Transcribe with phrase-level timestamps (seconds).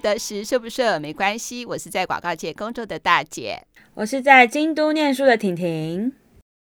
[0.00, 3.62] 得时睡不睡没关系，我是在广告界工作的大姐，
[3.94, 6.12] 我是在京都念书的婷婷。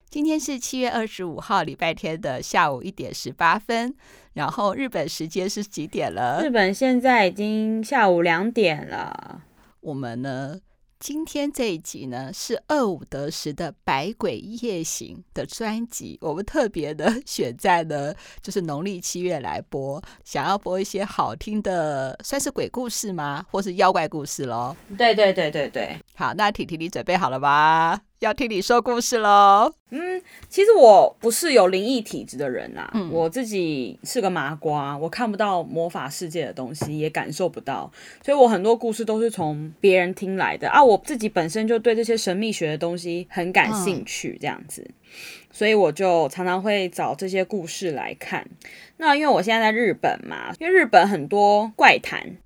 [0.10, 3.94] 今天是七月二十五号礼拜天的下午一点十八分，
[4.34, 6.42] 然后日本时间是几点了？
[6.42, 9.42] 日本现在已经下午两点了。
[9.82, 10.60] 我们呢？
[11.00, 23.46] 今天这一集呢，是二五得十的《百鬼夜行》的专辑，我们特别的 选在呢就是农历七月来播，想要播一些好听的，算是鬼故事吗？
[23.52, 24.76] 或是妖怪故事喽？
[24.98, 28.02] 对对对对对，好，那婷婷你准备好了吗？
[28.20, 29.72] 要听你说故事喽。
[29.92, 37.92] 嗯，其实我不是有灵异体质的人啊，嗯，我自己是个麻瓜，我看不到魔法世界的东西，也感受不到，
[38.24, 40.84] 所以我很多故事都是从别人听来的啊。
[40.84, 44.94] 我自己本身就对这些神秘学的东西很感兴趣，这样子，嗯，
[45.52, 48.50] 所以我就常常会找这些故事来看。
[48.98, 52.38] 那因为我现在在日本嘛，因为日本很多怪谈，嗯。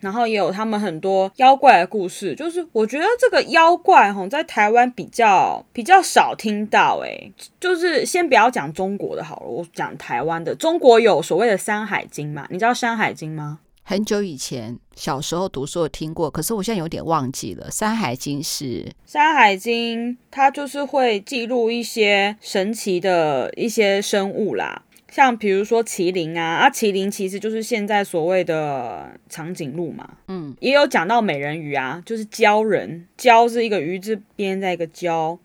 [0.00, 10.54] 然后也有他们很多妖怪的故事，就是我觉得这个妖怪哈，在台湾比较比较少听到，诶，就是先不要讲中国的好了，我讲台湾的。
[10.54, 12.46] 中国有所谓的《山海经》嘛？
[12.50, 13.60] 你知道《山海经》吗？
[13.88, 17.68] 很久以前小时候读书有听过，可是我现在有点忘记了。
[17.72, 18.64] 《山海经》是
[19.06, 24.82] 《山海经》，它就是会记录一些神奇的一些生物啦。
[25.16, 35.38] 像比如说麒麟啊，啊，麒麟其实就是现在所谓的长颈鹿嘛，嗯，也有讲到美人鱼啊，就是鲛人，鲛是一个鱼字边在一个鮫。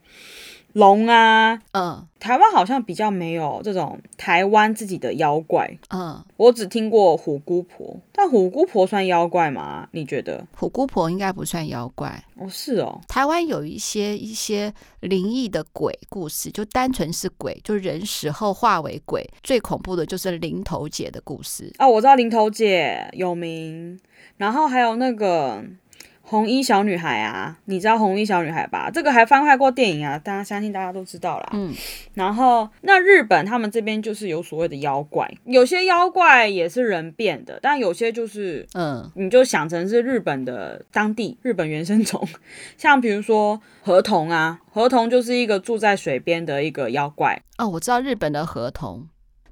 [0.73, 9.87] 龙啊，嗯，台湾好像比较没有这种台湾自己的妖怪，嗯，我只听过虎姑婆，但虎姑婆算妖怪吗？
[9.91, 10.45] 你觉得？
[10.55, 13.01] 虎姑婆应该不算妖怪哦，是哦。
[13.07, 23.99] 台湾有一些一些灵异的鬼故事，就单纯是鬼，就人死后化为鬼，最恐怖的就是林头姐的故事哦，我知道林头姐有名，
[24.37, 25.63] 然后还有那个。
[26.31, 28.89] 红衣小女孩啊，你知道红衣小女孩吧？
[28.89, 31.49] 这个还翻拍过电影啊，大家相信大家都知道啦。
[31.51, 31.73] 嗯，
[32.13, 42.25] 然后那日本他们这边就是有所谓的妖怪，有些妖怪也是人变的，但有些就是嗯，你就想成是日本的当地日本原生种，
[42.79, 47.37] 像比如说河童啊，河童就是一个住在水边的一个妖怪。
[47.57, 49.05] 哦，我知道日本的河童，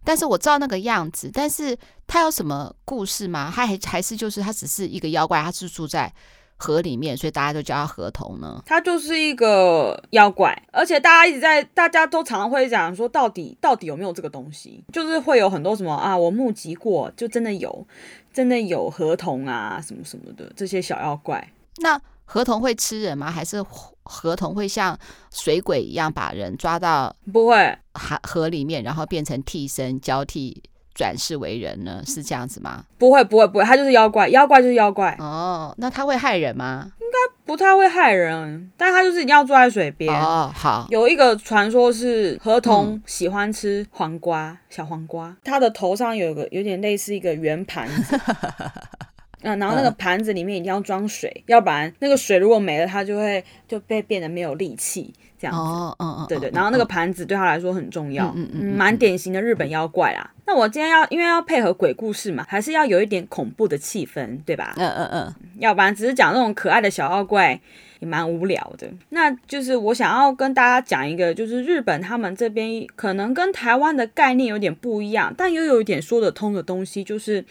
[0.05, 3.51] 但是我知道那个样子，但是他有什么故事吗？
[3.53, 6.09] 他还还是就是他只是一个妖怪，他是住在。
[6.59, 8.61] 河里面，所以大家都叫它河童呢。
[8.65, 14.83] 它就是一个妖怪，而且大家一直在，大家都常常会讲说，到底到底有没有这个东西？
[14.91, 17.87] 就是会有很多什么啊，我目击过，就真的有，
[18.33, 21.51] 真的有河童啊，什么什么的这些小妖怪。
[21.77, 23.31] 那河童会吃人吗？
[23.31, 23.63] 还是
[24.03, 24.99] 河童会像
[25.31, 27.15] 水鬼一样把人抓到？
[27.31, 30.61] 不会，河河里面，然后变成替身交替。
[30.93, 32.01] 转世为人呢？
[32.05, 32.83] 是这样子吗？
[32.97, 35.15] 不会，不会，不会，他就是妖怪，妖怪就是妖怪。
[35.19, 36.91] 哦，那他会害人吗？
[36.99, 40.13] 应该不太会害人，但他就是一定要坐在水边。
[40.13, 40.85] 哦，好。
[40.89, 48.19] 有一个传说是河童喜欢吃黄瓜，嗯、小黄瓜，他的头上有个有点类似一个圆盘子。
[49.41, 55.61] 嗯，然后那个盘子里面一定要装水，嗯，要不然那个水如果没了，它就会就被变得没有力气，这样子。
[55.61, 56.51] 哦，嗯嗯，对对。
[56.53, 60.29] 然后那个盘子对他来说很重要，嗯嗯，蛮典型的日本妖怪啦。
[60.45, 64.73] 那我今天要因为要配合鬼故事嘛，还是要有一点恐怖的气氛，对吧？
[64.77, 67.57] 嗯嗯嗯，要不然只是讲那种可爱的小妖怪
[67.99, 68.89] 也蛮无聊的。
[69.09, 77.45] 那就是我想要跟大家讲一个，就是日本他们这边可能跟台湾的概念有点不一样，但又有一点说得通的东西，就是。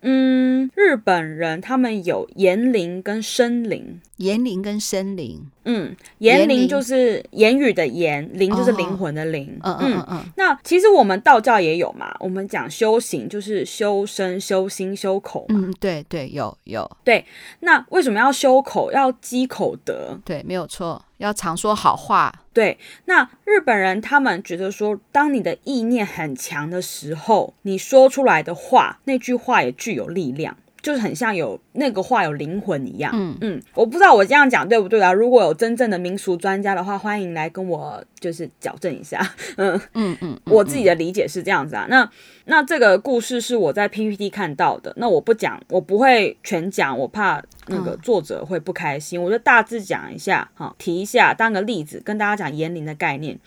[0.00, 5.44] 嗯，日本人他们有言灵跟身灵，言灵跟身灵。
[5.64, 9.58] 嗯，言灵就是言语的言，灵就是灵魂的灵。
[9.62, 10.24] 嗯嗯嗯嗯。
[10.36, 15.56] 那其实我们道教也有嘛，我们讲修行就是修身、修心、修口嘛。
[15.58, 16.90] 嗯，对对，有有。
[17.04, 17.24] 对，
[17.60, 18.92] 那为什么要修口？
[18.92, 20.18] 要积口德。
[20.24, 21.04] 对，没有错。
[21.18, 22.32] 要常说好话。
[22.52, 30.56] 对，那日本人他们觉得说，当你的意念很强的时候，你说出来的话，那句话也具有力量。
[30.80, 35.12] 就是很像有那个话有灵魂一样，嗯嗯，我不知道我这样讲对不对啊？
[35.12, 39.20] 如果有真正的民俗专家的话，欢迎来跟我就是矫正一下，
[39.58, 41.86] 嗯嗯嗯，嗯，我自己的理解是这样子啊。
[41.88, 42.08] 那
[42.46, 53.38] 那这个故事是我在 PPT 看到的，那我不讲，我不会全讲，我怕那个作者会不开心，嗯、我就大致讲一下，哈，提一下当个例子，跟大家讲言灵的概念。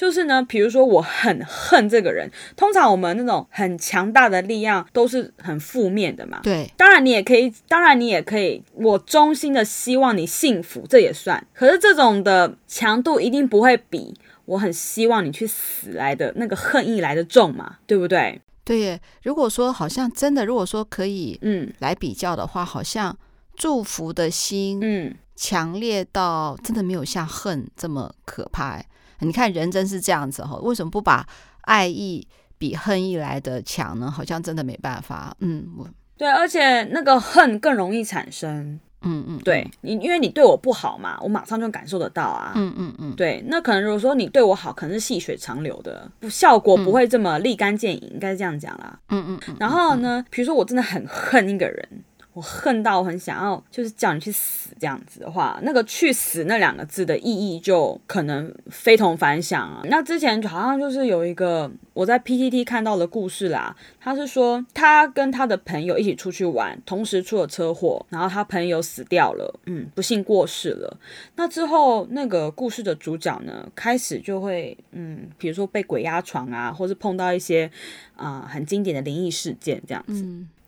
[0.00, 6.40] 就是呢，比如说我很恨这个人，通常我们那种很强大的力量都是很负面的嘛。
[6.42, 11.46] 对，当然你也可以，当然你也可以，我衷心的希望你幸福，这也算。
[11.52, 14.14] 可是这种的强度一定不会比
[14.46, 18.40] 我很希望你去死来的那个恨意来的重嘛，对不对？
[18.64, 23.14] 对耶，如果说好像真的，如果说可以，嗯，来比较的话，好像
[23.54, 28.80] 祝福的心，嗯，强烈到真的没有像恨这么可怕。
[29.20, 31.26] 你看人真是这样子哈，为什么不把
[31.62, 32.26] 爱意
[32.58, 34.10] 比恨意来的强呢？
[34.10, 35.34] 好像真的没办法。
[35.40, 38.78] 嗯，我对，而且那个恨更容易产生。
[39.02, 42.52] 嗯嗯，对你，因为你对我不好嘛，我马上就感受得到啊。
[42.54, 48.98] 嗯嗯嗯，对，那可能如果说你对我好，可能是细水长流的，不效果不会这么立竿见影，应该是这样讲啦。
[49.08, 49.56] 嗯嗯嗯。
[49.58, 52.04] 然后呢，比如说我真的很恨一个人。
[52.32, 59.82] 我恨到我很想要，就是叫你去死这样子的话，那个“去死”那两个字的意义就可能非同凡响啊。
[59.86, 70.96] 那之前好像就是有一个我在 PTT 看到的故事啦，他是说他跟他的朋友一起出去玩，同时出了车祸，然后他朋友死掉了，嗯，不幸过世了。
[71.34, 77.68] 那之后那个故事的主角呢，开始就会嗯，比如说被鬼压床啊，或是碰到一些
[78.14, 80.24] 啊、很经典的灵异事件这样子。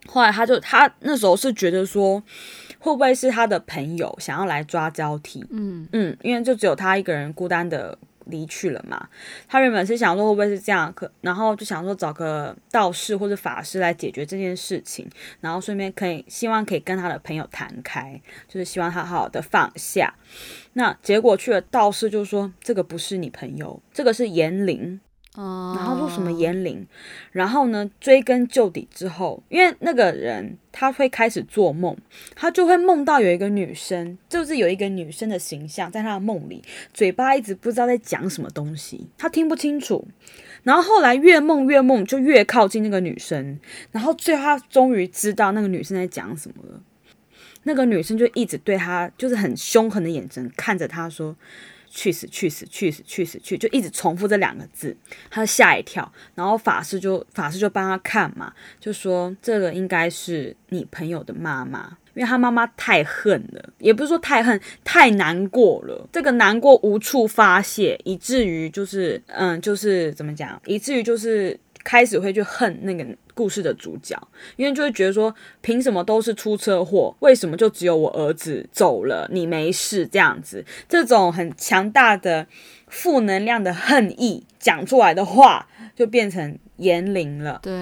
[0.06, 2.22] 后来他就他那时候是觉得说，
[2.78, 5.44] 会不会是他的朋友想要来抓交替？
[5.50, 7.96] 嗯嗯，因为就只有他一个人孤单的
[8.26, 9.08] 离去了嘛。
[9.48, 15.08] 他原本是想说会不会是这样，可然后就想说找个道士或者法师来解决这件事情，
[15.40, 20.12] 然后顺便可以希望可以跟他的朋友谈开，就是希望他好好的放下。
[20.72, 25.00] 那结果去了道士就说这个不是你朋友，这个是言灵。
[25.34, 26.86] 然后说什么言灵，
[27.30, 31.96] 然后呢，追根究底之后，因为那个人他会开始做梦，
[32.34, 36.62] 他就会梦到有一个女生，就是有一个女生的形象在他的梦里，
[36.92, 40.06] 嘴巴一直不知道在讲什么东西，他听不清楚。
[40.64, 43.58] 然后后来越梦越梦，就越靠近那个女生，
[43.90, 46.82] 然后最后他终于知道那个女生在讲什么了。
[47.62, 51.34] 那个女生就一直对他，就是很凶狠的眼神看着他说。
[51.94, 52.26] 去死！
[52.28, 52.66] 去死！
[52.70, 53.02] 去死！
[53.06, 53.38] 去死！
[53.38, 53.58] 去！
[53.58, 54.96] 就一直重复这两个字，
[55.30, 58.50] 他吓一跳，然后法师就法师就帮他看嘛，
[58.80, 73.04] 就说这个应该是你朋友的妈妈，因为他妈妈太恨了，也不是说太恨，太难过了，这个难过无处发泄，以至于就是嗯，就是怎么讲，以至于就是开始会去恨那个。
[73.34, 74.14] 故事的主角，
[74.56, 80.62] 因为就会觉得说，凭什么都是出车祸，为什么就只有我儿子走了，你没事这样子？
[80.86, 82.46] 这种很强大的
[82.88, 87.58] 负能量的恨意讲出来的话，就变成言灵了。
[87.62, 87.72] 对，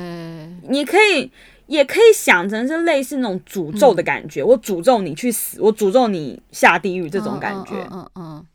[0.68, 1.32] 你可以
[1.66, 7.74] 也可以想成是类似那种诅咒的感觉，嗯、我诅咒你去死，我诅咒你下地狱这种感觉。
[7.90, 7.90] 嗯嗯。
[7.90, 8.46] 嗯嗯嗯，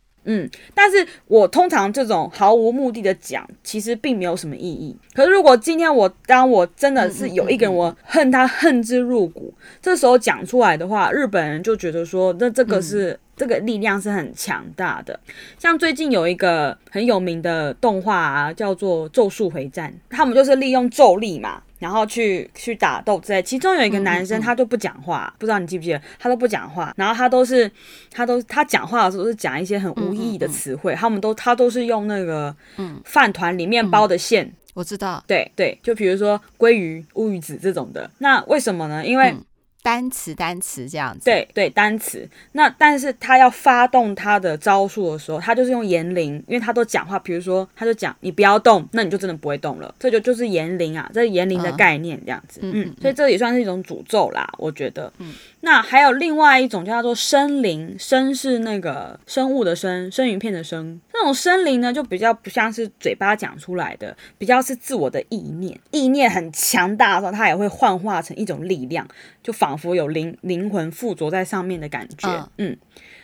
[0.73, 4.95] 但是我通常这种毫无目的的讲，其实并没有什么意义。
[5.13, 15.19] 可是如果今天我当我真的是有一个人，我恨他恨之入骨，这时候讲出来的话，日本人就觉得说，那这个是这个力量是很强大的。
[15.59, 21.61] 像最近有一个很有名的动画啊，叫做《咒术回战》，他们就是利用咒力嘛。
[21.79, 26.93] 然后去去打斗之类，其中有一个男生，他都不讲话，不知道你记不记得，他都不讲话。
[26.95, 27.69] 然后他都是，
[28.11, 32.55] 他都他讲话的时候都是讲一些很无意义的词汇，他们都他都是用那个
[33.03, 38.09] 饭团里面包的馅，我知道，对对，就比如说鲑鱼、乌鱼子这种的。
[38.19, 39.05] 那为什么呢？
[39.05, 39.43] 因为、嗯
[39.85, 42.27] 单词单词这样子，对对，单词。
[42.53, 47.19] 那但是他要发动他的招数的时候，他就是用言灵，因为他都讲话。
[47.19, 49.93] 比如说，他就讲你不要动，那你就真的不会动了。
[49.99, 52.61] 这就就是言灵啊，这是言灵的概念这样子。
[52.63, 55.13] 嗯，嗯，所以这也算是一种诅咒啦，我觉得。
[55.19, 55.31] 嗯。
[55.65, 61.01] 那还有另外一种叫做生灵，生是那个生物的生，生鱼片的生。
[61.11, 69.07] 那种生灵呢，就比较不像是嘴巴讲出来的，比较是自我的意念，意念很强大的时候，它也会幻化成一种力量，
[69.41, 72.29] 就仿佛有灵灵魂附着在上面的感觉。
[72.29, 72.77] 嗯，嗯，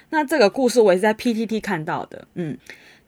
[0.09, 2.27] 那这个故事我也是在 PTT 看到的。
[2.33, 2.57] 嗯。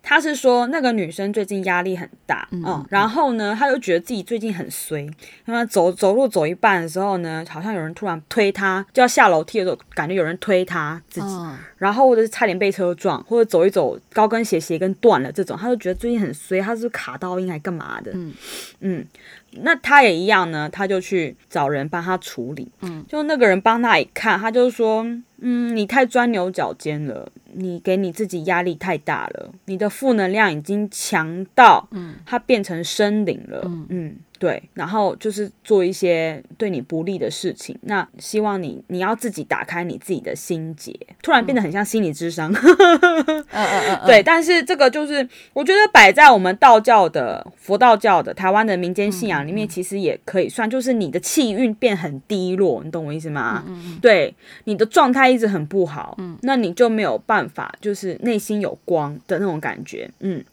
[0.04, 5.10] 他是说那个女生最近压力很大，嗯，嗯，然后呢，她就觉得自己最近很衰，
[5.46, 18.12] 因为走走路走一半的时候呢，好像有人突然推她，就要下楼梯的时候，感觉有人推她自己，嗯、然后或者是差点被车撞，或者走一走高跟鞋鞋跟断了这种，她就觉得最近很衰，她是不是卡到应该干嘛的？
[18.14, 18.34] 嗯。
[18.82, 19.06] 嗯，
[19.62, 25.06] 那他也一样呢，他就去找人帮他处理，嗯，就那个人帮他一看，他就说，
[25.40, 27.32] 嗯，你太钻牛角尖了。
[27.56, 33.86] 你给你自己压力太大了，你的负能量已经强到，嗯，它变成生灵了，嗯。
[33.90, 37.80] 嗯对，然后就是做一些对你不利的事情。
[37.84, 42.52] 那希望你你要自己打开你自己的心结，突然变得很像心理智商。
[42.52, 44.00] 嗯嗯嗯。
[44.06, 53.64] 对，但是这个就是我觉得摆在我们道教的佛道教的台湾的民间信仰里面，其实也可以算，就是你的气运变很低落，你懂我意思吗？
[53.66, 54.00] 嗯嗯。
[54.02, 54.36] 对，
[54.66, 60.44] 你的状态一直很不好，嗯，那你就没有办法，就是内心有光的那种感觉，嗯，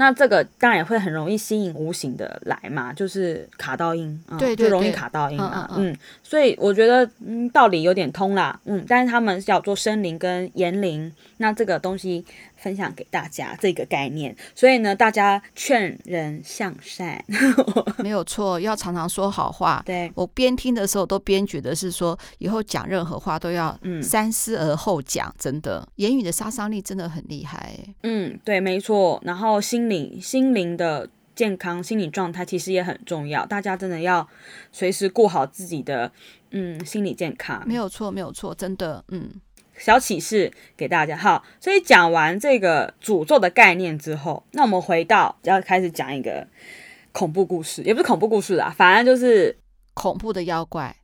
[0.00, 3.46] 那这个当然也会很容易吸引无形的来嘛，就是。
[3.58, 12.24] 卡到音，嗯、对，对，对，就容易卡到音嘛，嗯，嗯，嗯，嗯，所以我觉得嗯道理有点通啦，嗯，但是他们叫做生灵跟言灵，那这个东西
[12.60, 17.24] 分享给大家这个概念，所以呢，大家劝人向善，
[17.98, 19.82] 没有错，要常常说好话。
[19.86, 27.74] 对，我边听的时候都边觉得是说，以后讲任何话都要三思而后讲，嗯、真的，言语的杀伤力真的很厉害。
[28.02, 31.08] 嗯，对，没错，然后心理心灵的。
[31.32, 34.28] 健康心理状态其实也很重要，大家真的要
[34.72, 36.12] 随时顾好自己的
[36.50, 37.62] 嗯心理健康。
[37.66, 39.30] 没有错，没有错，真的嗯。
[39.80, 46.46] 小启示给大家，好，所以讲完这个诅咒的概念之后，那我们回到要开始讲一个
[47.10, 49.56] 恐怖故事，也不是恐怖故事啦，反正就是
[49.94, 50.94] 恐怖的妖怪，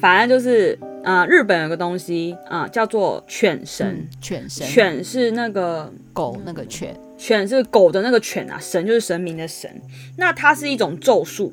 [0.00, 0.78] 反正就是。
[1.04, 3.86] 啊、呃，日本有个东西啊、呃，叫做犬神。
[3.86, 9.70] 嗯、犬神，犬是那个狗那个犬，犬是狗的那个犬啊，神就是神明的神。
[10.16, 11.52] 那它是一种咒术。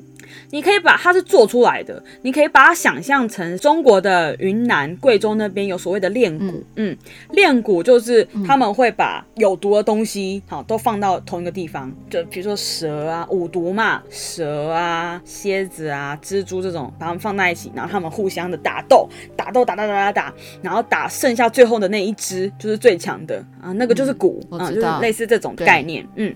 [0.50, 6.96] 你可以把它是做出来的，你可以把它想象成中国的云南、贵州那边有所谓的炼蛊，嗯，
[7.30, 26.34] 炼蛊就是他们会把有毒的东西，好，都放到同一个地方，就比如说蛇啊，五毒嘛，蛇啊、蝎子啊、蜘蛛这种，把它们放在一起，然后他们互相的打斗，打斗打打打打打，然后打剩下最后的那一只就是最强的啊，那个就是蛊啊，就是类似这种概念，嗯。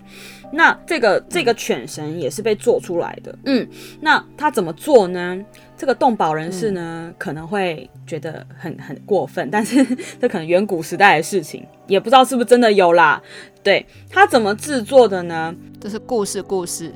[0.53, 3.67] 那这个这个犬神也是被做出来的，嗯，
[4.01, 5.39] 那他怎么做呢？
[5.77, 9.85] 这个动保人士呢、嗯、可能会觉得很很过分，但是
[10.19, 13.23] 这可能远古时代的事情，也不知道是不是真的有啦。
[13.63, 15.55] 对，他怎么制作的呢？
[15.79, 16.91] 这是故事故事。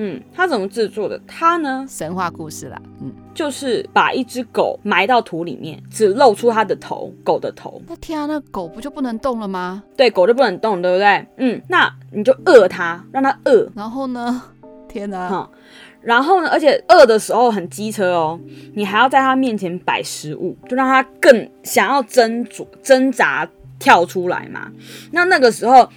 [0.00, 1.20] 嗯，他怎么制作的？
[1.26, 1.84] 他呢？
[1.88, 2.80] 神话故事啦。
[3.00, 7.82] 嗯，就是把一只狗埋到土里面，只露出它的头，狗的头。
[7.88, 9.82] 那天啊，那狗不就不能动了吗？
[9.96, 11.26] 对，狗就不能动，对不对？
[11.38, 13.68] 嗯，那你就饿它，让它饿。
[13.74, 14.40] 然后呢？
[14.88, 15.28] 天哪！
[15.28, 15.58] 哈、嗯，
[16.00, 16.48] 然后呢？
[16.48, 18.38] 而且饿的时候很机车哦，
[18.74, 23.48] 你还要在它面前摆食物，就让它更想要挣扎、挣扎
[23.80, 24.70] 跳出来嘛。
[25.10, 25.88] 那那个时候。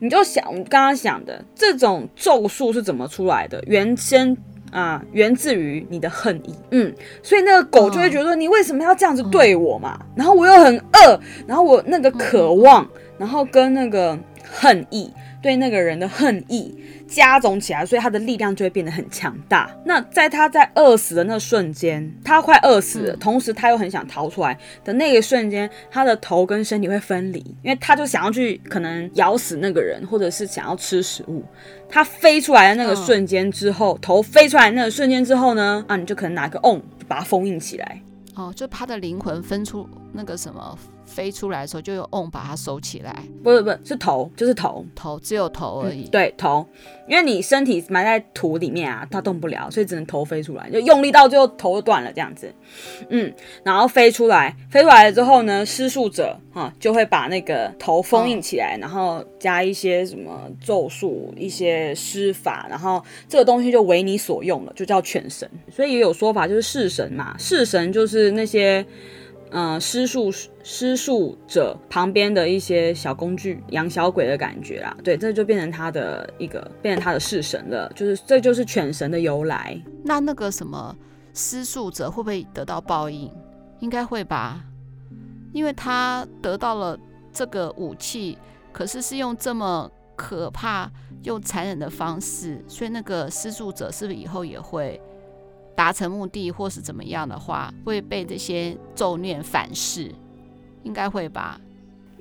[0.00, 3.62] 你就想我们刚刚想的这种咒术是怎么出来的？
[3.66, 4.32] 原先
[4.72, 6.92] 啊、呃，源自于你的恨意，嗯，
[7.22, 9.98] 所以那个狗就会觉得你为什么要这样子对我嘛？
[10.00, 12.88] 嗯、然后我又很饿，然后我那个渴望，
[13.18, 15.10] 然后跟那个恨意
[15.42, 16.74] 对那个人的恨意。
[17.10, 19.68] 加总起来，所以他的力量就会变得很强大。
[19.84, 31.44] 那在他在饿死的那瞬间，他快饿死了，嗯，同时他又很想逃出来的那个瞬间，他的头跟身体会分离，因为他就想要去可能咬死那个人，或者是想要吃食物。
[31.88, 38.00] 他飞出来的那个瞬间之后，哦，头飞出来的那个瞬间之后呢，啊，你就可能拿个瓮把它封印起来。
[38.36, 40.78] 哦，就他的灵魂分出那个什么。
[41.20, 46.04] 飞出来的时候就用瓮把它收起来，不是不是是头，就是头头只有头而已。
[46.04, 46.66] 嗯、对头，
[47.06, 52.50] 因为你身体埋在土里面啊，它动不了，所以只能头飞出来，就用力到最后头就断了这样子。
[53.10, 53.30] 嗯，
[53.62, 65.46] 然后飞出来，飞出来了之后呢，施术者哈就会把那个头封印起来，哦、然后加一些什么咒术、一些施法，然后这个东西就为你所用了，就叫犬神。
[65.70, 68.82] 所以也有说法就是式神嘛，式神就是那些。
[69.52, 79.80] 嗯，施术施术者旁边的一些小工具，养小鬼的感觉啦，对，这就变成他的一个，变成他的式神了，就是这就是犬神的由来。
[80.04, 80.94] 那那个什么
[81.34, 83.30] 施术者会不会得到报应？
[83.80, 84.62] 应该会吧，
[85.52, 86.98] 因为他得到了
[87.32, 88.38] 这个武器，
[88.72, 90.90] 可是是用这么可怕、
[91.22, 95.00] 又残忍的方式，所以那个施术者是不是以后也会？
[95.74, 100.14] 达成目的或是怎么样的话，会被这些咒念反噬，
[100.82, 101.60] 应该会吧？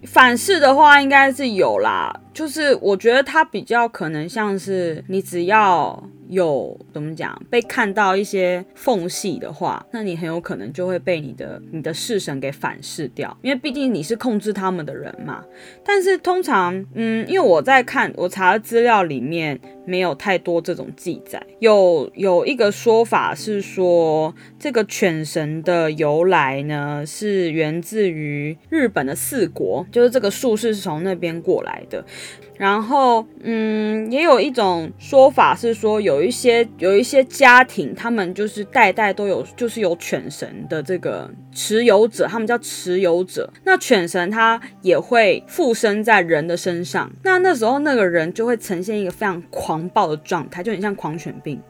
[0.04, 2.18] 反噬的话，应该是有啦。
[2.34, 6.04] 就是我觉得它比较可能像是你只要。
[6.30, 7.36] 有怎么讲？
[7.50, 15.44] 被看到一些缝隙的话，那你很有可能就会被你的你的式神给反噬掉，因为毕竟你是控制他们的人嘛。
[15.84, 21.42] 但是通常，嗯，因为我在看我查的资料里面没有太多这种记载。
[21.58, 32.06] 有有一个说法是说，这个犬神的由来呢，是源自于日本的四国，就是这个术士是从那边过来的。
[32.58, 43.50] 然后，嗯，也有一种说法是说，有一些有一些家庭，他们就是代代都有，就是有犬神的这个持有者，他们叫持有者。
[43.64, 51.62] 那犬神他也会附身在人的身上，那那时候那个人就会呈现一个非常狂暴的状态，就很像狂犬病，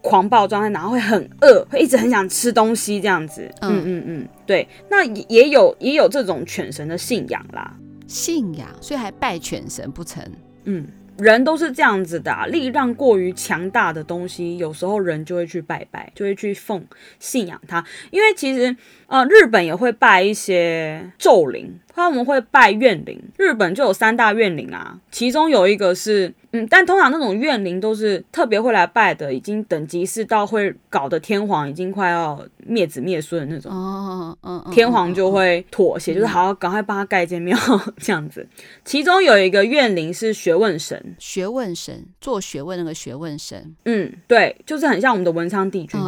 [0.00, 3.42] 狂暴状态，然后会很饿，会一直很想吃东西这样子。
[3.60, 7.76] 嗯嗯嗯，对，那也也有也有这种犬神的信仰啦。
[8.14, 10.22] 信仰，所以还拜犬神不成？
[10.66, 10.86] 嗯，
[11.18, 16.86] 人都是这样子的，力量过于强大的东西，有时候人就会去拜拜，就会去奉
[17.18, 17.84] 信仰它。
[18.12, 18.76] 因为其实，
[19.08, 21.80] 呃，日本也会拜一些咒灵。
[21.92, 37.58] 他们会拜怨灵，日本就有三大怨灵啊，其中有一个是，嗯，但通常那种怨灵都是特别会来拜的，已经等级是到会搞得天皇已经快要灭子灭孙的那种，哦，嗯，天皇就会妥协，就是好好赶快帮他盖一间庙
[37.98, 38.46] 这样子。
[38.84, 46.00] 其中有一个怨灵是学问神，学问神做学问那个学问神，嗯，对，就是很像我们的文昌帝君，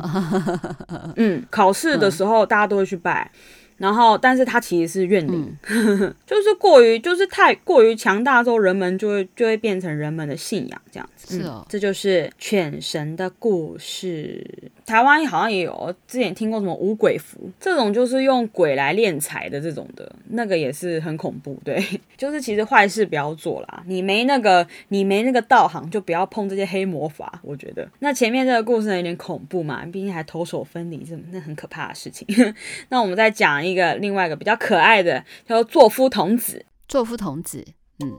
[1.17, 3.33] 嗯，考试的时候大家都会去拜。
[3.79, 11.37] 然后，但是它其实是怨灵，嗯、 就是过于，就是太过于强大之后，人们就会就会变成人们的信仰这样子。
[11.39, 14.43] 是哦、嗯，这就是犬神的故事。
[14.87, 21.61] 台湾好像也有，之前听过什么五鬼符，这种就是用鬼来敛财的这种的，那个也是很恐怖。
[21.63, 21.85] 对，
[22.17, 27.41] 就是其实坏事不要做啦，你没那个你没那个道行，就不要碰这些黑魔法。
[27.43, 32.27] 我觉得那前面这个故事有点恐怖嘛，毕竟还投手分离，这那很可怕的事情。
[32.89, 33.66] 那我们再讲。
[33.67, 37.65] 一个另外一个比较可爱的叫做作夫童子，作夫童子，
[37.99, 38.19] 嗯，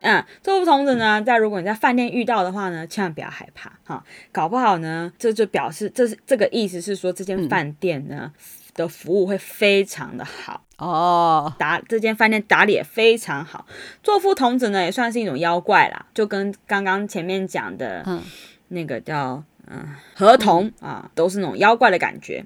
[0.00, 8.32] 嗯，作夫童子呢，在如果你在饭店遇到的话呢，千万不要害怕哈，搞不好呢，这就表示这是这个意思是说，这间饭店呢、嗯、
[8.74, 10.65] 的服务会非常的好。
[10.78, 13.66] 哦，打这间饭店打理也非常好。
[14.02, 18.22] 作夫童子呢，也算是一种妖怪啦，就跟刚刚前面讲的，嗯，
[18.68, 22.44] 那个叫嗯河童啊，都是那种妖怪的感觉。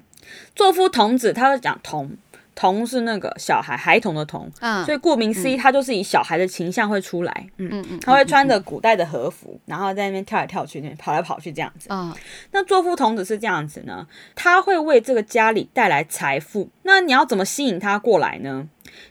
[0.55, 2.15] 作夫童子，他要讲童。
[2.53, 11.89] 童是那个小孩孩童的童，嗯，所以顾名思义，他就是以小孩的形象会出来，嗯嗯，他会穿着古代的和服，然后在那边跳来跳去，那边跑来跑去这样子。
[11.89, 12.15] 啊，
[12.51, 14.05] 那座敷童子是这样子呢，
[14.35, 16.69] 他会为这个家里带来财富。
[16.83, 18.67] 那你要怎么吸引他过来呢？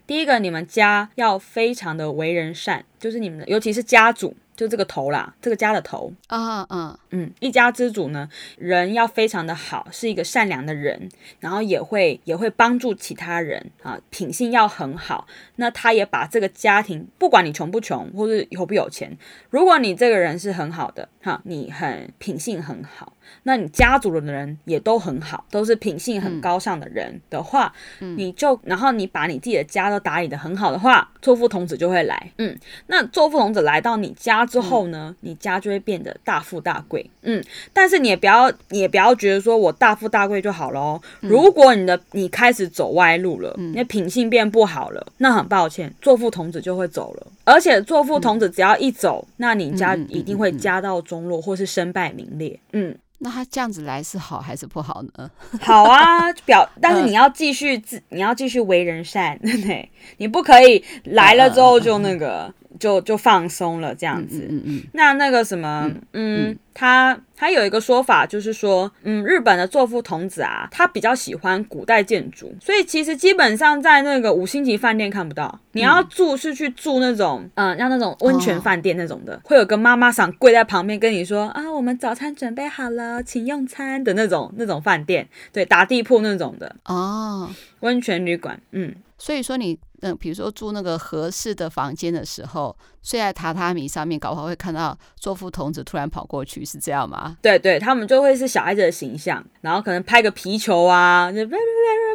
[0.06, 4.36] 第一个，你们家要非常的为人善，就是你们的，尤其是家主。
[4.60, 15.26] 就这个头啦，这个家的头啊，啊嗯，一家之主呢，人要非常的好，是一个善良的人，然后也会也会帮助其他人啊，品性要很好。
[15.56, 19.16] 那他也把这个家庭，不管你穷不穷，或是有不有钱，
[19.48, 23.14] 如果你这个人是很好的，哈，你很品性很好。
[23.42, 32.32] 那你家族的人也都很好，都是品性很高尚的人的话，嗯、你就然后你把你自己的家都打理得很好的话，作父童子就会来。
[32.38, 37.08] 嗯，那作父童子来到你家之后呢，嗯、你家就会变得大富大贵。
[37.22, 41.00] 嗯，但是你也不要，你也不要觉得说我大富大贵就好咯。
[41.20, 47.26] 如果你的你开始走歪路了，嗯、你的品性变不好了，那很抱歉，作父童子就会走了。
[47.50, 52.58] 而且作父童子只要一走，嗯、那你家一定会家道中落，或是身败名裂。
[52.72, 52.96] 嗯。
[53.22, 55.30] 那他这样子来是好还是不好呢？
[55.60, 59.86] 好啊，表， 但是你要继续自，你要继续为人善， 对，
[60.16, 62.50] 你不可以来了之后就那个。
[62.80, 64.82] 就就放松了这样子，嗯嗯，嗯。
[64.94, 88.94] 那那个什么，嗯，嗯他他有一个说法，就是说，嗯，日本的作父童子啊，他比较喜欢古代建筑，所以其实基本上在那个五星级饭店看不到，你要住是去住那种，嗯，像那种温泉饭店那种的，哦、会有个妈妈桑跪在旁边跟你说啊，我们早餐准备好了，请用餐的那种那种饭店，对，打地铺那种的哦，温泉旅馆，嗯。
[89.22, 97.36] 所以说你嗯，比如说住那个合适的房间的时候，睡在榻榻米上面，搞不好会看到座敷童子突然跑过去，是这样吗？
[97.42, 101.40] 对对，他们就会是小孩子的形象，然后可能拍个皮球啊，就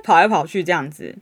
[0.03, 1.15] 跑来跑去这样子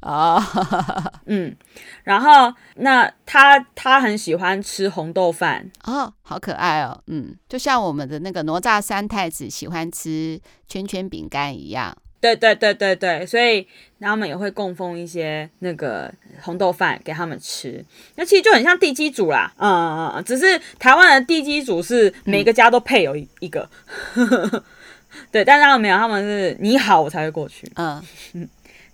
[0.00, 1.56] 啊， 哦、嗯，
[2.04, 11.96] 然后那他他很喜欢吃红豆饭哦，好可爱哦，嗯，就像我们的那个哪吒三太子喜欢吃圈圈饼干一样。
[12.20, 13.66] 对对对对对，所以
[14.00, 17.84] 他们也会供奉一些那个红豆饭给他们吃，
[18.16, 23.68] 那其实就很像地基主啦，嗯嗯嗯，只是台湾的地基主是每个家都配有一一个，
[24.14, 24.62] 嗯、
[25.30, 28.02] 对，但是他们没有，他们是你好我才会过去，嗯。
[28.32, 28.48] 嗯。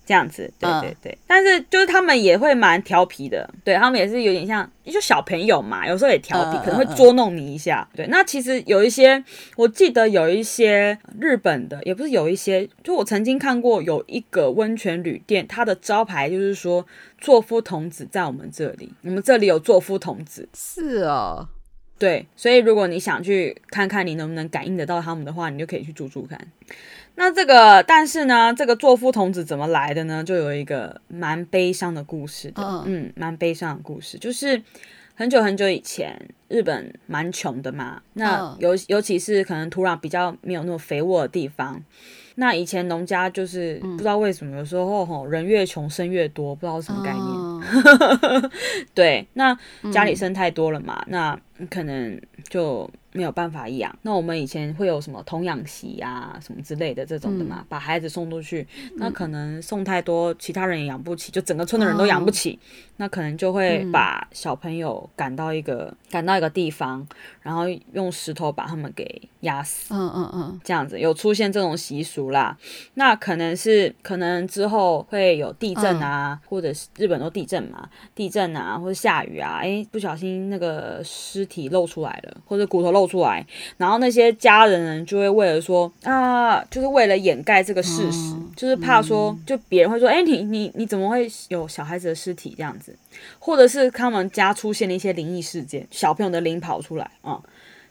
[0.04, 7.88] 这样子，对对对，嗯、但是就是他们也会蛮调皮的，对他们也是有点像，就小朋友嘛，有时候也调皮，可能会捉弄你一下。
[7.92, 9.22] 嗯、对，那其实有一些，
[9.56, 16.84] 我记得有一些日本的，也不是有一些，就我曾经看过有一个温泉旅店，它的招牌就是说
[17.18, 20.48] 作夫童子在我们这里，我们这里有作夫童子。
[20.52, 21.46] 是哦，
[21.98, 26.38] 对，所以如果你想去看看你能不能感应得到他们的话，你就可以去住住看。
[27.14, 30.24] 那这个，但是呢，这个座敷童子怎么来的呢？
[30.24, 34.60] 就有一个蛮悲伤的故事的，嗯，蛮悲伤的故事，就是，
[35.14, 41.80] 很久很久以前，日本蛮穷的嘛，那尤尤其是可能土壤比较没有那么肥沃的地方。
[42.36, 47.22] 那以前农家就是不知道为什么，有时候吼人越穷生越多，不知道什么概念。
[47.22, 47.62] 哦、
[48.94, 49.56] 对，那
[49.92, 52.90] 家里生太多了嘛，嗯、那可能就。
[53.12, 67.06] 没有办法养，那我们以前会有什么童养媳啊，什么之类的这种的嘛，嗯、把孩子送出去，那可能送太多，其他人也养不起，就整个村的人都养不起，哦、那可能就会把小朋友赶到一个赶、嗯、到一个地方，
[67.42, 72.56] 然后用石头把他们给压死，嗯嗯嗯，这样子有出现这种习俗啦，
[72.94, 83.01] 那可能是可能之后会有地震啊，嗯、或者是日本都地震嘛，地震啊或者下雨啊，哎不小心那个尸体露出来了，或者骨头露。
[83.06, 92.54] 出来，然后那些家人呢，就会为了说啊，就是为了掩盖这个事实，嗯、就是怕说，就别人会说，哎，你你你怎么会有小孩子的尸体？
[92.56, 92.96] 这样子，
[93.38, 97.42] 或者是他们家出现了一些灵异事件，小朋友的灵跑出来啊、嗯，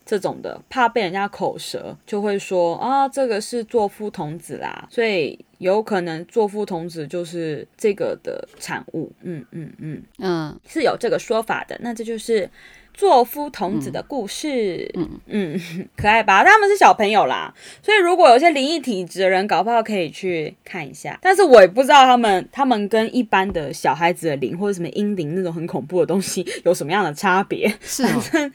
[0.06, 12.50] 这种的，怕被人家口舌，就会说啊，这个是做夫童子啦，所以有可能座敷童子就是这个的产物，嗯嗯嗯嗯，是有这个说法的，那这就是。
[12.94, 16.44] 座敷童子的故事，嗯嗯，嗯，可爱吧？
[16.44, 21.18] 他们是小朋友啦，所以如果有些灵异体质的人，搞不好可以去看一下。
[21.22, 27.74] 但是我也不知道他们，他们跟一般的小孩子的灵或者什么阴灵那种很恐怖的东西有什么样的差别？
[27.80, 28.54] 是、哦，反 正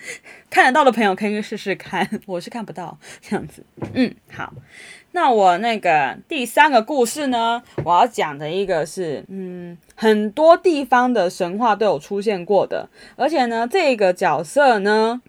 [0.51, 3.65] 看得到的朋友可以去试试看，我是看不到这样子。
[3.95, 4.53] 嗯，好。
[5.17, 15.23] 那我那个第三个故事呢，我要讲的一个是，嗯，很多地方的神话都有出现过的，而且呢，这个角色呢，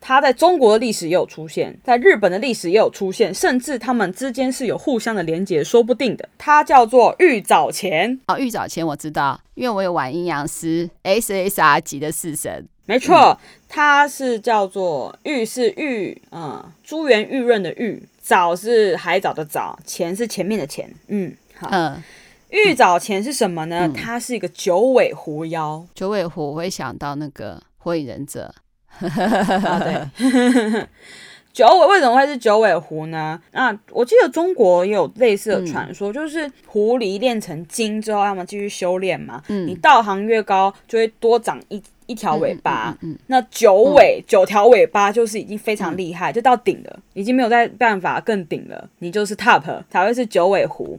[0.00, 6.26] 它在中国的历史也有出现，在日本的历史也有出现，甚至他们之间是有互相的连结，说不定的。
[6.38, 8.18] 它叫做玉藻前。
[8.28, 18.02] 哦，玉藻前我知道，因为我有玩阴阳师 SSR 级的式神，没错，它是叫做玉是玉，嗯，珠圆玉润的玉。
[18.24, 22.02] 藻是海藻的藻，钱是前面的钱，嗯，好，嗯，
[22.48, 23.80] 玉藻前是什么呢？
[23.82, 28.54] 嗯、它是一个九尾狐妖，九尾狐我会想到那个火影忍者，
[28.98, 30.86] 啊、对，
[31.52, 33.38] 九尾为什么会是九尾狐呢？
[33.52, 41.82] 那我记得中国也有类似的传说，嗯、就是狐狸练成精之后，他们继续修炼嘛，嗯，你道行越高，就会多长一。
[42.06, 50.98] 一条尾巴，嗯嗯嗯、那九尾、嗯、九条尾巴就是已经非常厉害，嗯、就到顶了，已经没有再办法更顶了，你就是 top 才会是九尾狐。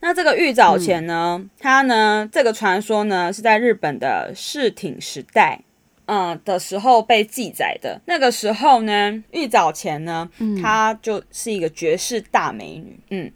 [0.00, 5.60] 那这个玉藻前呢，嗯、它呢这个传说呢是在日本的室町时代，
[6.06, 8.00] 嗯的时候被记载的。
[8.06, 10.28] 那个时候呢，玉藻前呢，
[10.60, 13.32] 她就是一个绝世大美女，嗯。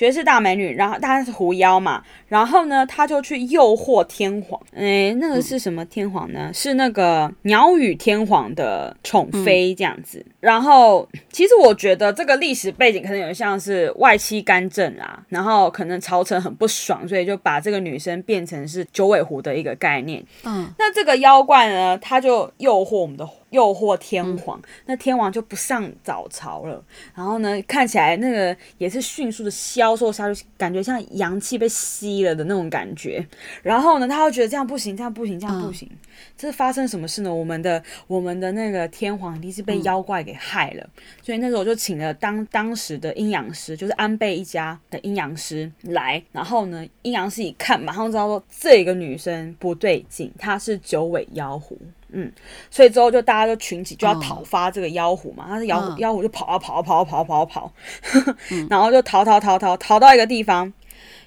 [0.00, 4.58] 绝世大美女，然后她是狐妖嘛，然后呢，她就去诱惑天皇。
[4.74, 6.46] 哎，那个是什么天皇呢？
[6.48, 10.24] 嗯、是那个鸟羽天皇的宠妃这样子。
[10.26, 20.24] 嗯、然后，其实我觉得这个历史背景可能有点像是外戚干政啊，然后可能朝臣很不爽，所以就把这个女生变成是九尾狐的一个概念。
[20.44, 23.28] 嗯，那这个妖怪呢，他就诱惑我们的。
[23.50, 26.82] 诱惑天皇，嗯、那天皇就不上早朝了。
[27.14, 33.24] 然后呢，看起来那个也是迅速的消瘦下去，感觉像阳气被吸了的那种感觉。
[33.62, 35.88] 然后呢，他又觉得这样不行，这样不行，这样不行。
[35.90, 35.98] 嗯、
[36.36, 37.34] 这是发生什么事呢？
[37.34, 40.82] 我们的我们的那个天皇一定是被妖怪给害了。
[40.96, 46.22] 嗯、所以那时候就请了当当时的阴阳师，就是安倍一家的阴阳师来。
[46.32, 51.76] 然后呢，阴阳师一看，马上知道说这个女生不对劲，她是九尾妖狐。
[52.12, 52.30] 嗯，
[52.70, 57.72] 所以之后就大家就群起就要讨伐这个妖狐嘛，他是妖狐，妖狐就跑啊跑啊跑啊跑啊跑啊跑，
[58.68, 60.72] 然后就逃逃逃逃逃到一个地方，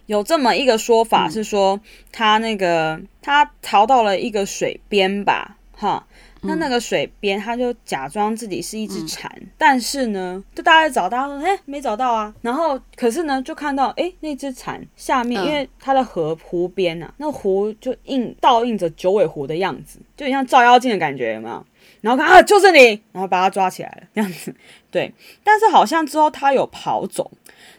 [0.08, 1.80] 有这么一个说法是说
[2.12, 6.06] 他那个他逃到了一个水边吧，哈。
[6.46, 12.34] 那那个水边，他就假装自己是一只蝉，嗯、但是呢，就大家找，大家说，哎，没找到啊。
[12.42, 21.66] 然后，可是呢，就看到，哎，那只蝉下面，嗯、因为它的河湖边呐、啊，那湖就映倒映着九尾狐的样子，就像照妖镜的感觉，有没有？
[22.02, 24.54] 然后看啊，就是你，然后把他抓起来了，这样子。
[24.92, 27.32] 对，但是好像之后他有跑走，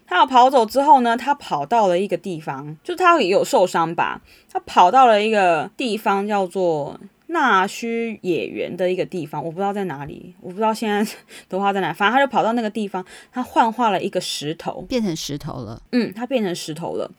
[0.06, 6.98] 他有跑走之后呢，他跑到了一个地方，就他也有受伤吧，他跑到了一个地方叫做。
[7.26, 11.12] 那须野原的一个地方，我不知道在哪里，我不知道现在
[11.48, 15.82] 的话在哪，反正他就跑到那个地方，他幻化了一个石头，变成石头了。
[15.92, 17.10] 嗯，他变成石头了。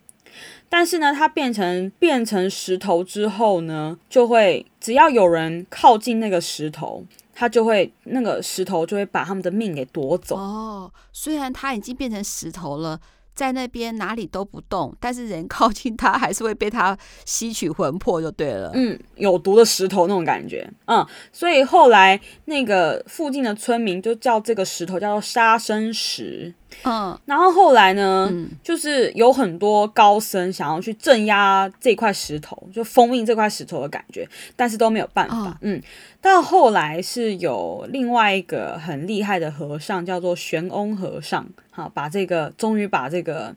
[0.68, 10.36] 但是呢，他变成变成石头之后呢，就会只要有人靠近那个石头，他就会那个石头就会把他们的命给夺走。
[10.36, 13.00] 哦，虽然他已经变成石头了。
[13.36, 18.72] 在那边哪里都不动，但是人 靠近它还是会被它吸取魂魄，就对了。
[18.74, 20.68] 嗯，有毒的石头那种感觉。
[20.86, 26.52] 嗯，所以后来那个附近的村民就叫这个石头叫做杀生石。
[26.84, 35.36] 嗯，然后后来呢，嗯、就是有很多高僧想要去镇压这块石头，就封印这块石头的感觉，但是都没有办法。
[35.36, 35.82] 哦、嗯，
[36.20, 43.54] 到后来是有另外一个很厉害的和尚，叫做玄翁和尚，好，把这个终于把这个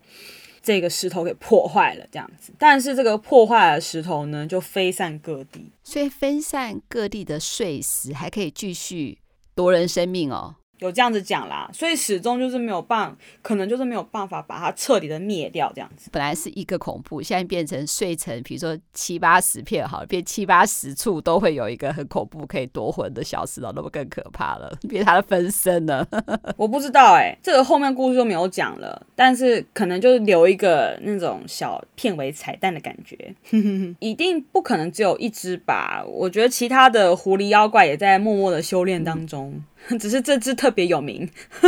[0.62, 2.51] 这个石头给破坏了，这样子。
[2.58, 9.19] 但是这个破坏的石头呢，就飞散各地，所以分散各地的碎石还可以继续
[9.53, 10.55] 夺人生命哦。
[10.80, 16.10] 有这样子讲啦，所以始终就是没有办，可能就是没有办法把它彻底的灭掉这样子。
[16.12, 26.08] 本来是一个恐怖，现在变成碎成，比如说七八十片好了，变七八十处都会有一个很恐怖可以夺魂的小石头，那么更可怕了， 变它的分身了。
[26.58, 33.18] 我不知道哎、欸，这个后面故事就没有讲了，但是可能就是留一个那种小片尾彩蛋的感觉。
[34.00, 36.04] 一定不可能只有一只吧？
[36.08, 39.52] 我觉得其他的狐狸妖怪也在默默的修炼当中。
[39.56, 39.63] 嗯
[40.00, 41.30] 只是这只特别有名，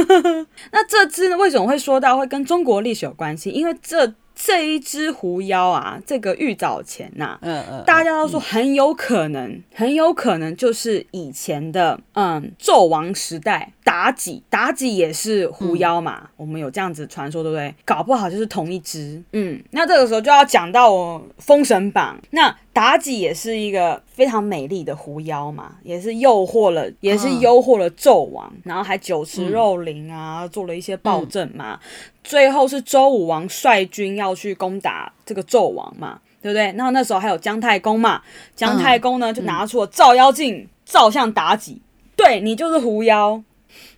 [0.71, 3.49] 那这只呢，为什么会说到会跟中国历史有关系？
[3.49, 17.73] 因为这这一只狐妖啊，这个玉藻前呐，嗯嗯，大家都说很有可能，很有可能就是以前的嗯纣王时代妲己，妲己也是狐妖嘛，我们有这样子传说，对不对？
[17.85, 20.91] 搞不好就是同一只，嗯，那这个时候就要讲到
[21.37, 22.55] 《封神榜》那。
[22.73, 31.77] 妲己也是一个非常美丽的狐妖嘛，也是诱惑了，也是诱惑了纣王，嗯、然后还酒池肉林啊，嗯、做了一些暴政嘛。
[32.21, 36.65] 嗯、最后是周武王率军要去攻打这个纣王嘛，对不对？
[36.77, 38.21] 然后那时候还有姜太公嘛，
[38.55, 41.81] 姜太公呢、嗯、就拿出了照妖镜照向妲己，
[42.15, 43.41] 对，你就是狐妖，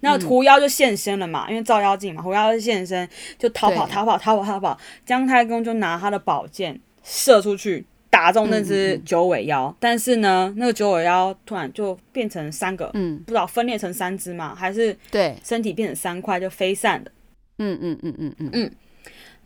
[0.01, 3.07] 那狐妖就现身了嘛，因为照妖镜嘛，狐妖就现身
[3.37, 7.85] 就逃跑逃跑逃跑逃跑，姜太公就拿他的宝剑射出去。
[8.09, 15.35] 打中那只九尾妖，嗯嗯、但是呢，那个九尾妖突然就变成三个，嗯，不知道分裂成三只嘛，还是对。
[15.43, 17.11] 身体变成三块就飞散了，
[17.57, 18.71] 嗯嗯嗯嗯嗯嗯，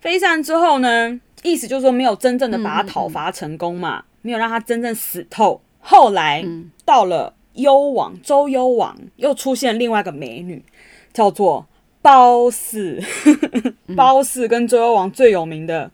[0.02, 5.62] 飞散之后呢，意思就是说没有真正的把他讨伐成功嘛，嗯嗯嗯、没有让他真正死透。
[5.80, 6.46] 后来
[6.84, 10.64] 到了幽王周幽王，又出现另外一个美女，
[11.14, 11.66] 叫做
[12.02, 13.02] 褒姒，
[13.96, 15.92] 褒姒跟周幽王最有名的，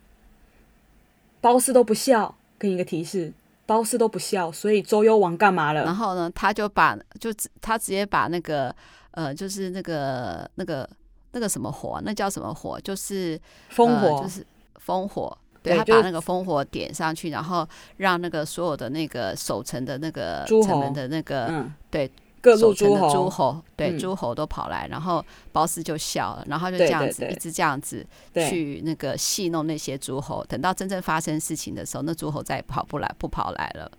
[1.41, 2.35] 褒姒都不笑。
[2.59, 3.33] 给你一个提示，
[3.65, 5.83] 褒姒都不笑，所以周幽王干嘛了？
[5.83, 8.73] 然后呢，他就把就他直接把那个
[9.11, 10.89] 呃，就是那个那个
[11.33, 12.79] 那个什么火，那叫什么火？
[12.79, 13.37] 就是
[13.75, 14.45] 烽火，呃、就是
[14.85, 15.37] 烽火。
[15.61, 17.67] 对，他把那个烽火点上去，然后
[17.97, 22.09] 让那个所有的那个守城的那个城门的那个、嗯、对。
[22.41, 30.43] 各路诸侯，诸侯对诸侯都跑来，然后褒姒就笑了，然后就这样子一直这样子去那个戏弄那些诸侯。
[30.49, 33.89] 等到真正发生事情的时候，那诸侯再也跑不来，不跑来了。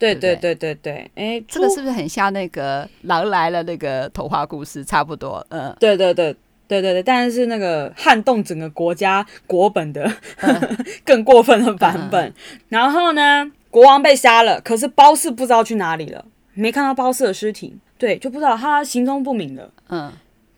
[0.00, 4.84] 对对对对对，哎，这个是不是很像那个狼来了那个童话故事？
[4.84, 6.36] 差不多，嗯，对对对
[6.68, 10.10] 对对对，但是那个撼动整个国家国本的
[11.04, 12.32] 更过分的版本。
[12.68, 16.24] 然后呢，国王被杀了，可是褒姒不知道去哪里了。
[16.54, 19.70] 没看到褒姒的尸体，对，就不知道他行踪不明了。
[19.88, 20.10] 嗯，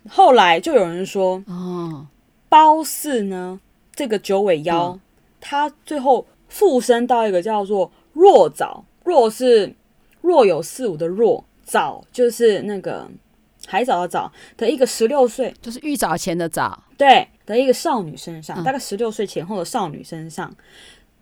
[0.08, 2.06] 后来就有人说，哦，
[2.48, 3.58] 褒姒呢，
[3.94, 5.00] 这个九尾妖，嗯、
[5.40, 9.74] 他最后附身到一个叫做若藻，若是
[10.20, 13.08] 若有似无的若，藻就是那个
[13.68, 20.52] 海藻的藻的一个十六岁，就是玉藻前的藻，对，的一个少女身上，嗯、大概十六岁前后的少女身上，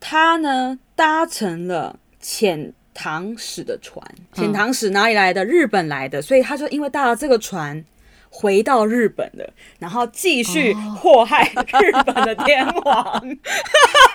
[0.01, 2.73] 她呢搭乘了潜。
[2.99, 5.45] 唐使的船，遣唐使哪里来的？
[5.45, 7.85] 嗯、日本来的，所以她就因为搭了这个船
[8.31, 11.45] 回到日本了，然后继续祸害
[11.83, 13.23] 日本的天皇。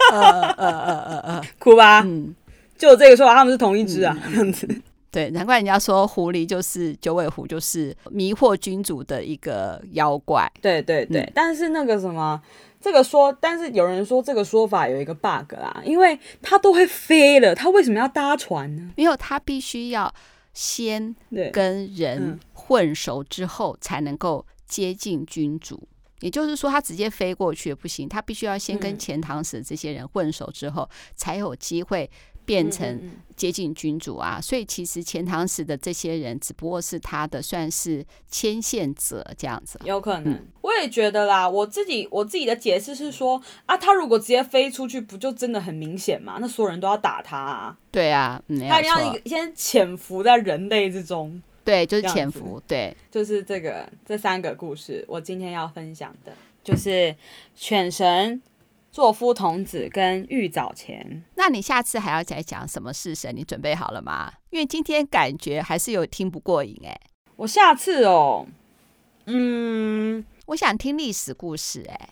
[1.59, 2.33] 哭吧，嗯，
[2.75, 4.67] 就这个说法，他们是同一只啊，这样子。
[5.11, 10.49] 对，难怪人家说狐狸就是九尾狐，就是迷惑君主的一个妖怪。
[10.61, 12.41] 对对对，嗯、但是那个什么。
[12.83, 18.91] 这个说，但是有人说这个说法有一个 bug 啦，因为它都会飞了，它为什么要搭船呢？
[18.97, 20.11] 没有，它必须要
[20.51, 21.15] 先
[21.53, 25.75] 跟人混熟之后才能够接近君主。
[25.75, 25.87] 嗯、
[26.21, 32.09] 也就是说，他直接飞过去也不行，他必须要先跟钱塘使这些人混熟之后，才有机会。
[32.45, 40.45] 变成接近君主啊，所以其实钱塘使的这些人只不过是他的算是牵线者这样子，有可能。
[40.61, 46.37] 我也觉得啦，我自己我自己的解释是说啊，他如果直接飞出去，不就真的很明显吗？
[46.39, 47.77] 那所有人都要打他啊。
[47.91, 51.41] 对啊，他一定要先潜伏在人类之中。
[51.63, 52.61] 对，就是潜伏。
[52.67, 56.33] 对，就是这个这三个故事，我今天要分享的。
[56.63, 57.15] 就是
[57.55, 58.39] 犬神、
[58.91, 61.23] 座敷童子跟玉藻前。
[61.35, 63.33] 那你下次还要再讲什么式神？
[63.35, 64.31] 你准备好了吗？
[64.49, 66.99] 因为今天感觉还是有听不过瘾哎。
[67.37, 68.45] 我下次哦，
[69.25, 72.09] 嗯，我想听历史故事哎。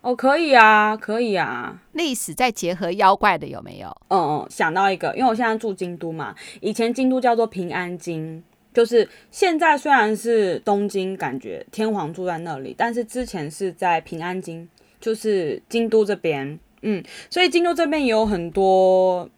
[0.00, 1.82] 哦，可以啊，可以啊。
[1.92, 3.88] 历史再结合妖怪的有没有？
[4.08, 8.40] 嗯嗯，想到一个，因为我现在住京都嘛，以前京都叫做平安京，
[8.72, 14.68] 就是现在虽然是东京，感觉天皇住在那里，但是之前是在平安京，
[15.00, 16.58] 就是京都这边。
[16.82, 19.28] 嗯，所以京都这边也有很多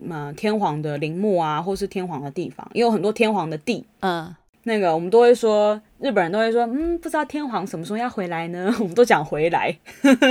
[0.00, 3.84] 嘛、嗯、天皇的陵墓啊，或是天皇的地方，也有很多天皇的地。
[4.00, 4.34] 嗯。
[4.64, 8.70] 那个我们都会说，日本人都会说，嗯，不知道天皇什么时候要回来呢？
[8.80, 9.74] 我们都讲回来，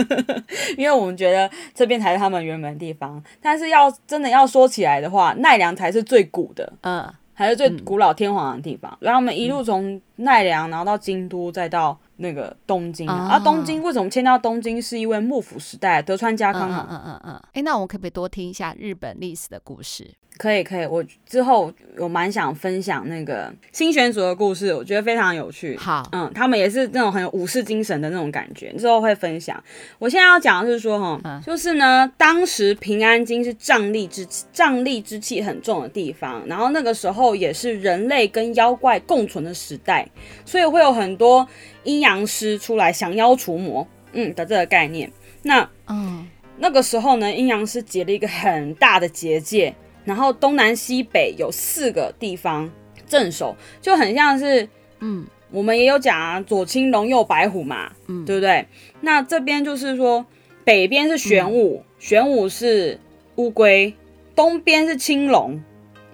[0.78, 3.24] 因为我们觉得这边才是他们原本的地方。
[3.42, 8.96] 但是要真的要说起来的话，奈良才是最古的，嗯，还是最古老天皇的地方。
[9.00, 13.08] 然后我们一路从奈良，然后到京都，再到那个东京。
[13.08, 14.82] 啊，东京为什么迁到东京？
[14.82, 16.70] 是因为幕府时代德川家康。
[16.70, 17.42] 嗯嗯嗯嗯。
[17.54, 20.14] 哎，那我们可不可以多听一下日本历史的故事？
[20.38, 25.76] 可以可以，我之后我蛮想分享那个新选组的故事，我觉得非常有趣。
[25.78, 29.62] 好，嗯，他们也是那种很有武士精神的那种感觉，之后会分享。
[30.00, 40.08] 我现在要讲的是说，哈、嗯，就是呢，当时平安京是瘴疠之瘴疠之气很重的地方，然后那个时候也是人类跟妖怪共存的时代，
[40.46, 41.48] 所以会有很多
[41.84, 45.12] 阴阳师出来降妖除魔，嗯的这个概念。
[45.42, 46.28] 那，嗯，
[46.60, 49.74] 那个时候呢，阴阳师结了一个很大的结界。
[50.08, 52.72] 然后东南西北有四个地方
[53.10, 54.70] 镇守，就很像是，
[55.02, 58.66] 嗯，我们也有讲啊，左青龙右白虎嘛，嗯，对不对？
[59.02, 60.26] 那这边就是说，
[60.64, 62.98] 北边是玄武，嗯、玄武是
[63.36, 63.94] 乌龟，
[64.34, 65.62] 东边是青龙，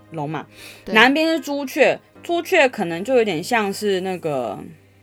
[0.09, 0.47] 龙嘛，
[0.87, 4.57] 南边是朱雀，朱雀可能就有点像是那个，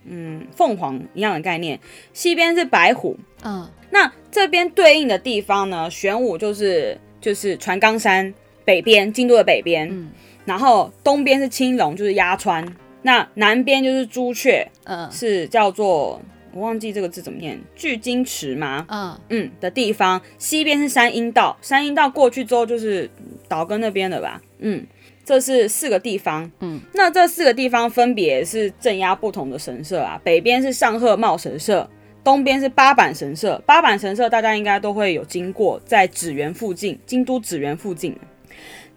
[0.05, 1.79] 嗯，凤凰一样的概念，
[2.13, 8.35] 西边是白虎，嗯，那这边对应的地方呢，玄武就是就是船冈山。
[8.71, 10.13] 北边京都的北边，嗯、
[10.45, 12.65] 然后东边是青龙，就是鸭川。
[13.03, 18.87] 那南边就是朱雀，嗯，是叫做我忘记这个字怎么念，聚金池吗？
[18.89, 20.21] 嗯嗯的地方。
[20.39, 23.11] 西边是山阴道，山阴道过去之后就是
[23.49, 24.41] 岛根那边的吧？
[24.61, 24.87] 嗯，
[25.25, 26.49] 这是四个地方。
[26.61, 30.21] 嗯，那这四个地方分别是镇压不同的神社啊。
[30.23, 31.89] 北边是上贺茂神社，
[32.23, 33.61] 东边是八坂神社。
[33.67, 38.15] 八坂神社大家应该都会有经过，在祇园附近，京都祇园附近。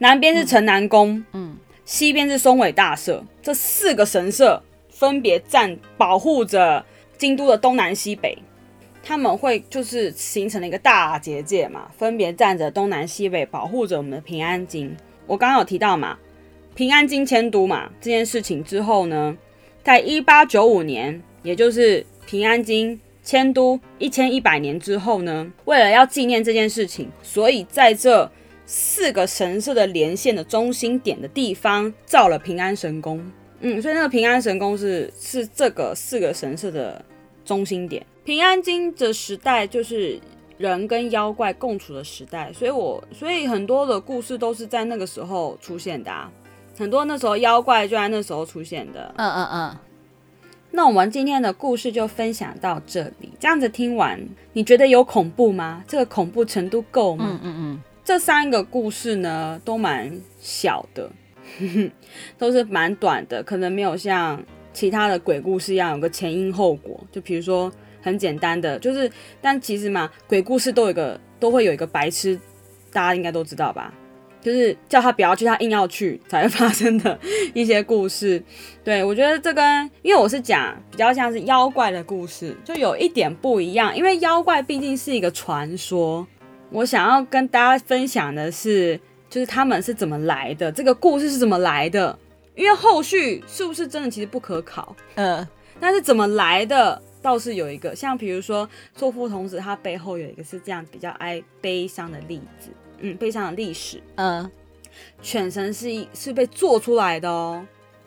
[0.03, 6.85] 南边是城南宫，嗯，嗯，西边是松尾大社，这四个神社分别站保护着
[7.17, 8.37] 京都的东南西北，
[9.01, 14.93] 他们会就是形成了一个大结界嘛，分别站着东南西北，保护着我们的平安京。
[15.25, 16.17] 我刚刚有提到嘛，
[16.75, 19.37] 平安京迁都嘛这件事情之后呢，
[19.85, 28.29] 在一八九五年，也就是平安京迁都一千一百年之后呢，为了要纪念这件事情，所以在这。
[28.65, 33.23] 四个神社的连线的中心点的地方造了平安神宫，
[33.59, 37.03] 嗯，所以那个平安神宫是是这个四个神社的
[37.43, 38.05] 中心点。
[38.23, 40.17] 平安京的时代就是
[40.57, 46.31] 人跟妖怪共处的时代，所以我所以很多的故事都是在那个时候出现的啊，
[46.77, 49.13] 很多那时候妖怪就在那时候出现的。
[49.17, 49.77] 嗯嗯嗯。
[50.71, 54.19] 那我们今天的故事就分享到这里，这样子听完，
[54.53, 55.83] 你觉得有恐怖吗？
[55.87, 57.25] 这个恐怖程度够吗？
[57.29, 57.81] 嗯嗯嗯。
[58.05, 60.11] 这三个故事呢，都蛮
[60.41, 61.09] 小的，
[62.37, 67.01] 都是蛮短的，可能没有像其他的鬼故事一样有个前因后果。
[67.11, 69.09] 就比如说很简单的，就是，
[69.41, 72.37] 但其实嘛，鬼故事都有一个，都会有一个白痴，
[72.91, 73.93] 大家应该都知道吧？
[74.41, 77.17] 就是叫他不要去，他硬要去才会发生的
[77.53, 78.43] 一些故事。
[78.83, 86.27] 对，我觉得这跟，因为我是讲比较像是妖怪的故事，就有一点不一样，因为妖怪毕竟是一个传说。
[86.73, 92.17] 我想要跟大家分享的是，就是他们是怎么来的，这个故事是怎么来的。
[92.55, 95.47] 因为后续是不是真的其实不可考，嗯，
[95.79, 104.49] 但是怎么来的倒是有一个，像比如说做父童子，他背后有一个是这样比较哀悲伤的例子，嗯，悲伤的历史，嗯，
[105.21, 107.63] 犬神是一是被做出来的哦，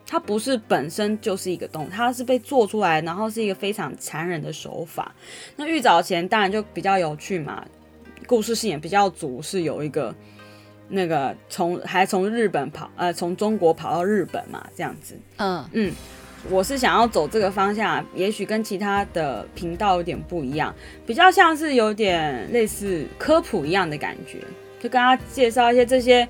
[0.06, 5.12] 它不是本身就是一个东西，它是被做出来，然后是一个非常残忍的手法。
[5.56, 7.64] 那玉藻前当然就比较有趣嘛。
[8.26, 10.14] 故事性也比较足，是有一个
[10.88, 15.16] 那个从还从日本跑，呃，从中国跑到日本嘛，这样子。
[15.38, 15.92] 嗯嗯，
[16.48, 24.38] 我是想要走这个方向，也许跟其他的频道有点不一样，比较像是有点类似科普一样的感觉，
[24.80, 26.26] 就跟大家介绍一些这些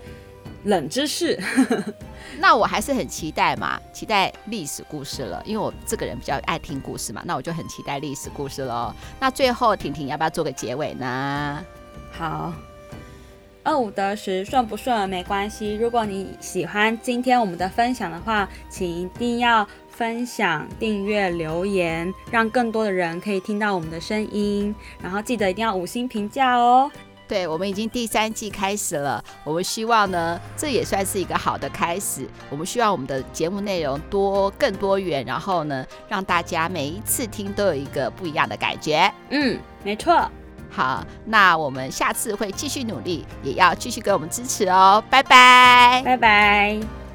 [0.67, 1.39] 冷知识。
[2.39, 8.95] 那我还是很期待嘛，期待历史故事了，因为我这个人比较爱听故事嘛，那我就很期待历史故事喽。
[9.19, 11.65] 那最后婷婷要不要做个结尾呢？
[12.13, 12.53] 好，
[13.63, 15.77] 二五得十，顺不顺没关系。
[15.77, 24.75] 如果你喜欢今天我们的分享的话，请一定要分享、订阅、留言，让更多的人可以听到我们的声音。
[25.03, 26.91] 然后记得一定要五星评价哦。
[27.29, 32.29] 对，我们已经第三季开始了，我们希望呢，这也算是一个好的开始。
[32.51, 39.13] 我们希望我们的节目内容多更多元，然后呢，让大家每一次听都有一个不一样的感觉。
[39.31, 40.31] 嗯，没错。
[40.71, 45.03] 好，那我们下次会继续努力，也要继续给我们支持哦。
[45.09, 47.06] 拜拜，拜拜。